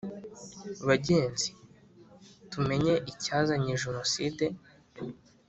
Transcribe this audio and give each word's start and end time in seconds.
bagenzi! 0.87 1.49
tumenye 2.51 2.93
icyazanye 3.11 3.71
jenoside 3.83 4.45